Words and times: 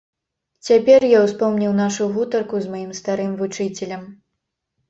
Цяпер 0.69 1.01
я 1.11 1.19
ўспомніў 1.25 1.75
нашу 1.83 2.07
гутарку 2.15 2.63
з 2.65 2.73
маім 2.77 2.91
старым 3.01 3.37
вучыцелем. 3.43 4.03